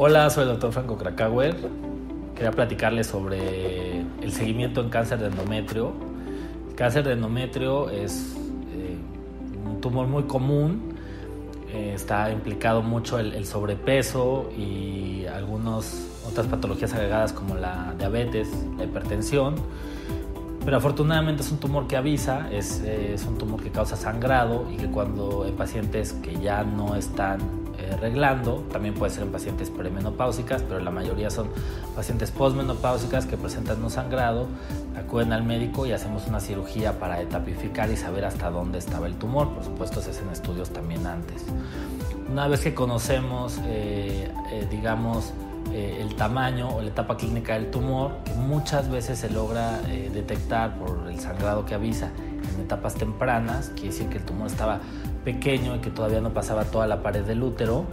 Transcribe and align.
Hola, 0.00 0.30
soy 0.30 0.44
el 0.44 0.50
doctor 0.50 0.72
Franco 0.72 0.96
Krakauer. 0.96 1.56
Quería 2.36 2.52
platicarles 2.52 3.08
sobre 3.08 4.00
el 4.00 4.32
seguimiento 4.32 4.80
en 4.80 4.90
cáncer 4.90 5.18
de 5.18 5.26
endometrio. 5.26 5.92
El 6.68 6.74
cáncer 6.76 7.02
de 7.02 7.14
endometrio 7.14 7.90
es 7.90 8.36
eh, 8.72 8.96
un 9.66 9.80
tumor 9.80 10.06
muy 10.06 10.22
común. 10.22 10.94
Eh, 11.72 11.94
está 11.96 12.30
implicado 12.30 12.80
mucho 12.80 13.18
el, 13.18 13.44
sobrepeso 13.44 14.48
y 14.56 15.26
algunas 15.26 16.06
otras 16.30 16.46
patologías 16.46 16.94
agregadas 16.94 17.32
como 17.32 17.56
la 17.56 17.92
diabetes, 17.98 18.48
la 18.76 18.84
hipertensión. 18.84 19.56
Pero 20.68 20.76
afortunadamente 20.76 21.42
es 21.42 21.50
un 21.50 21.56
tumor 21.56 21.86
que 21.86 21.96
avisa, 21.96 22.46
es, 22.52 22.80
es 22.80 23.24
un 23.24 23.38
tumor 23.38 23.62
que 23.62 23.70
causa 23.70 23.96
sangrado 23.96 24.70
y 24.70 24.76
que 24.76 24.86
cuando 24.88 25.44
hay 25.44 25.52
pacientes 25.52 26.12
que 26.12 26.38
ya 26.38 26.62
no 26.62 26.94
están 26.94 27.40
arreglando, 27.90 28.66
también 28.70 28.92
puede 28.92 29.10
ser 29.10 29.22
en 29.22 29.32
pacientes 29.32 29.70
premenopáusicas, 29.70 30.62
pero 30.62 30.78
la 30.80 30.90
mayoría 30.90 31.30
son 31.30 31.48
pacientes 31.96 32.30
postmenopáusicas 32.32 33.24
que 33.24 33.38
presentan 33.38 33.82
un 33.82 33.88
sangrado, 33.88 34.46
acuden 34.94 35.32
al 35.32 35.42
médico 35.42 35.86
y 35.86 35.92
hacemos 35.92 36.26
una 36.26 36.38
cirugía 36.38 36.98
para 36.98 37.18
etapificar 37.22 37.90
y 37.90 37.96
saber 37.96 38.26
hasta 38.26 38.50
dónde 38.50 38.76
estaba 38.76 39.06
el 39.06 39.14
tumor, 39.14 39.48
por 39.54 39.64
supuesto 39.64 40.02
se 40.02 40.10
hacen 40.10 40.28
estudios 40.28 40.68
también 40.68 41.06
antes. 41.06 41.46
Una 42.30 42.46
vez 42.46 42.60
que 42.60 42.74
conocemos, 42.74 43.58
eh, 43.64 44.30
eh, 44.52 44.68
digamos, 44.70 45.32
eh, 45.72 45.98
el 46.00 46.14
tamaño 46.14 46.68
o 46.68 46.82
la 46.82 46.88
etapa 46.88 47.16
clínica 47.16 47.54
del 47.54 47.70
tumor, 47.70 48.12
que 48.24 48.32
muchas 48.34 48.90
veces 48.90 49.18
se 49.18 49.30
logra 49.30 49.78
detectar 50.12 50.78
por 50.78 51.08
el 51.08 51.18
sangrado 51.20 51.64
que 51.64 51.74
avisa 51.74 52.10
en 52.54 52.60
etapas 52.60 52.94
tempranas, 52.94 53.70
quiere 53.70 53.88
decir 53.88 54.08
que 54.08 54.18
el 54.18 54.24
tumor 54.24 54.46
estaba 54.46 54.80
pequeño 55.24 55.76
y 55.76 55.78
que 55.80 55.90
todavía 55.90 56.20
no 56.20 56.32
pasaba 56.32 56.64
toda 56.64 56.86
la 56.86 57.02
pared 57.02 57.24
del 57.24 57.42
útero, 57.42 57.84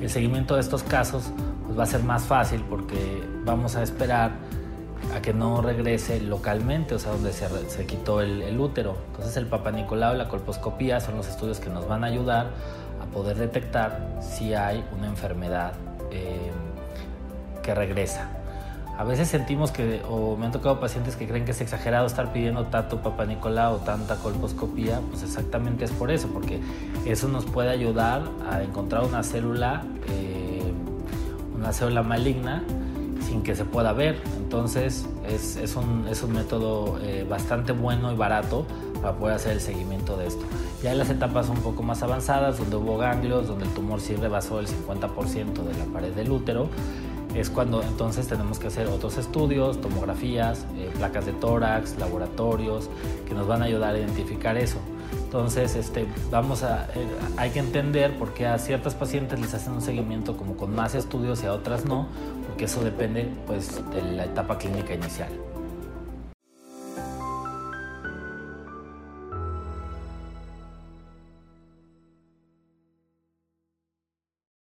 el 0.00 0.08
seguimiento 0.08 0.54
de 0.54 0.60
estos 0.62 0.82
casos 0.82 1.30
pues, 1.66 1.78
va 1.78 1.82
a 1.84 1.86
ser 1.86 2.02
más 2.02 2.24
fácil 2.24 2.64
porque 2.68 3.22
vamos 3.44 3.76
a 3.76 3.82
esperar 3.82 4.32
a 5.14 5.20
que 5.20 5.32
no 5.34 5.60
regrese 5.60 6.20
localmente, 6.20 6.94
o 6.94 6.98
sea, 6.98 7.12
donde 7.12 7.32
se, 7.32 7.48
se 7.68 7.86
quitó 7.86 8.20
el, 8.20 8.58
útero. 8.58 8.96
Entonces 9.08 9.36
el 9.36 9.46
papanicolado 9.46 10.14
y 10.14 10.18
la 10.18 10.28
colposcopía 10.28 11.00
son 11.00 11.16
los 11.16 11.28
estudios 11.28 11.60
que 11.60 11.68
nos 11.68 11.86
van 11.86 12.04
a 12.04 12.06
ayudar 12.06 12.50
a 13.02 13.06
poder 13.12 13.36
detectar 13.38 14.18
si 14.20 14.54
hay 14.54 14.84
una 14.96 15.06
enfermedad 15.06 15.72
eh, 16.10 16.50
que 17.62 17.74
regresa. 17.74 18.28
A 19.00 19.04
veces 19.04 19.28
sentimos 19.28 19.70
que, 19.70 20.02
o 20.06 20.36
me 20.36 20.44
han 20.44 20.52
tocado 20.52 20.78
pacientes 20.78 21.16
que 21.16 21.26
creen 21.26 21.46
que 21.46 21.52
es 21.52 21.60
exagerado 21.62 22.06
estar 22.06 22.34
pidiendo 22.34 22.66
tanto 22.66 22.98
Papa 22.98 23.24
Nicolau 23.24 23.76
o 23.76 23.78
tanta 23.78 24.16
colposcopía, 24.16 25.00
pues 25.08 25.22
exactamente 25.22 25.86
es 25.86 25.90
por 25.90 26.10
eso, 26.10 26.28
porque 26.28 26.60
eso 27.06 27.28
nos 27.28 27.46
puede 27.46 27.70
ayudar 27.70 28.22
a 28.50 28.62
encontrar 28.62 29.04
una 29.04 29.22
célula, 29.22 29.84
eh, 30.06 30.70
una 31.56 31.72
célula 31.72 32.02
maligna 32.02 32.62
sin 33.26 33.42
que 33.42 33.56
se 33.56 33.64
pueda 33.64 33.94
ver. 33.94 34.20
Entonces 34.36 35.06
es, 35.26 35.56
es, 35.56 35.76
un, 35.76 36.06
es 36.06 36.22
un, 36.22 36.32
método 36.32 36.98
eh, 37.02 37.24
bastante 37.26 37.72
bueno 37.72 38.12
y 38.12 38.16
barato 38.16 38.66
para 39.00 39.16
poder 39.16 39.36
hacer 39.36 39.52
el 39.52 39.60
seguimiento 39.62 40.18
de 40.18 40.26
esto. 40.26 40.44
Ya 40.82 40.92
en 40.92 40.98
las 40.98 41.08
etapas 41.08 41.48
un 41.48 41.58
poco 41.58 41.82
más 41.82 42.02
avanzadas, 42.02 42.58
donde 42.58 42.76
hubo 42.76 42.98
ganglios, 42.98 43.48
donde 43.48 43.64
el 43.64 43.70
tumor 43.70 44.00
sí 44.00 44.14
rebasó 44.14 44.60
el 44.60 44.66
50% 44.66 45.62
de 45.62 45.78
la 45.78 45.84
pared 45.86 46.12
del 46.12 46.30
útero, 46.30 46.68
es 47.34 47.50
cuando 47.50 47.82
entonces 47.82 48.26
tenemos 48.26 48.58
que 48.58 48.66
hacer 48.66 48.88
otros 48.88 49.18
estudios, 49.18 49.80
tomografías, 49.80 50.66
eh, 50.76 50.90
placas 50.96 51.26
de 51.26 51.32
tórax, 51.32 51.98
laboratorios, 51.98 52.90
que 53.26 53.34
nos 53.34 53.46
van 53.46 53.62
a 53.62 53.66
ayudar 53.66 53.94
a 53.94 53.98
identificar 53.98 54.56
eso. 54.56 54.78
Entonces, 55.24 55.76
este, 55.76 56.06
vamos 56.30 56.62
a, 56.62 56.86
eh, 56.94 57.06
hay 57.36 57.50
que 57.50 57.60
entender 57.60 58.18
por 58.18 58.34
qué 58.34 58.46
a 58.46 58.58
ciertas 58.58 58.94
pacientes 58.94 59.40
les 59.40 59.54
hacen 59.54 59.72
un 59.72 59.82
seguimiento 59.82 60.36
como 60.36 60.56
con 60.56 60.74
más 60.74 60.94
estudios 60.94 61.42
y 61.42 61.46
a 61.46 61.52
otras 61.52 61.84
no, 61.84 62.08
porque 62.46 62.64
eso 62.64 62.82
depende 62.82 63.28
pues, 63.46 63.80
de 63.90 64.02
la 64.02 64.24
etapa 64.24 64.58
clínica 64.58 64.94
inicial. 64.94 65.30